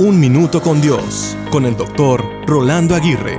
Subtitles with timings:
[0.00, 3.36] Un Minuto con Dios, con el doctor Rolando Aguirre.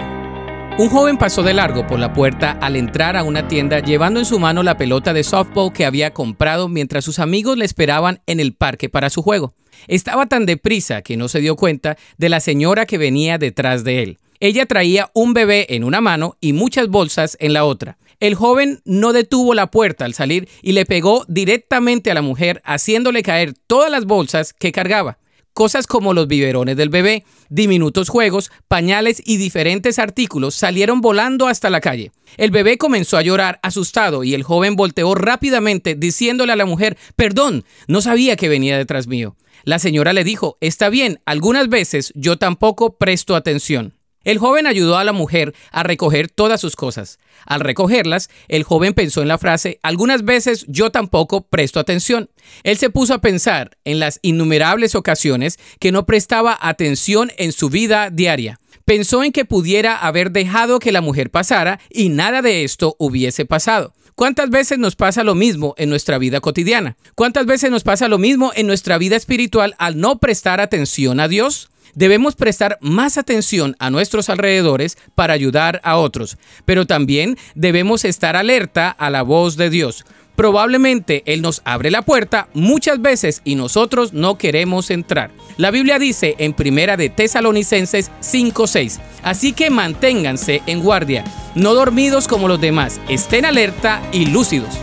[0.78, 4.28] Un joven pasó de largo por la puerta al entrar a una tienda llevando en
[4.28, 8.40] su mano la pelota de softball que había comprado mientras sus amigos le esperaban en
[8.40, 9.56] el parque para su juego.
[9.88, 14.04] Estaba tan deprisa que no se dio cuenta de la señora que venía detrás de
[14.04, 14.20] él.
[14.40, 17.98] Ella traía un bebé en una mano y muchas bolsas en la otra.
[18.20, 22.62] El joven no detuvo la puerta al salir y le pegó directamente a la mujer,
[22.66, 25.18] haciéndole caer todas las bolsas que cargaba.
[25.54, 31.70] Cosas como los biberones del bebé, diminutos juegos, pañales y diferentes artículos salieron volando hasta
[31.70, 32.12] la calle.
[32.38, 36.98] El bebé comenzó a llorar asustado y el joven volteó rápidamente diciéndole a la mujer,
[37.18, 39.36] perdón, no sabía que venía detrás mío.
[39.64, 43.94] La señora le dijo, está bien, algunas veces yo tampoco presto atención.
[44.24, 47.18] El joven ayudó a la mujer a recoger todas sus cosas.
[47.46, 52.30] Al recogerlas, el joven pensó en la frase, algunas veces yo tampoco presto atención.
[52.64, 57.70] Él se puso a pensar en las innumerables ocasiones que no prestaba atención en su
[57.70, 58.60] vida diaria.
[58.86, 63.46] Pensó en que pudiera haber dejado que la mujer pasara y nada de esto hubiese
[63.46, 63.94] pasado.
[64.16, 66.96] ¿Cuántas veces nos pasa lo mismo en nuestra vida cotidiana?
[67.16, 71.28] ¿Cuántas veces nos pasa lo mismo en nuestra vida espiritual al no prestar atención a
[71.28, 71.70] Dios?
[71.96, 78.36] Debemos prestar más atención a nuestros alrededores para ayudar a otros, pero también debemos estar
[78.36, 80.06] alerta a la voz de Dios.
[80.36, 85.32] Probablemente Él nos abre la puerta muchas veces y nosotros no queremos entrar.
[85.58, 92.28] La Biblia dice en Primera de Tesalonicenses 5:6, así que manténganse en guardia, no dormidos
[92.28, 94.74] como los demás, estén alerta y lúcidos.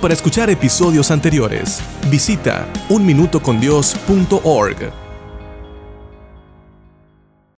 [0.00, 5.05] Para escuchar episodios anteriores, visita unminutocondios.org.